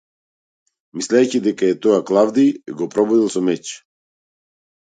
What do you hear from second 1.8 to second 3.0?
тоа Клавдиј, го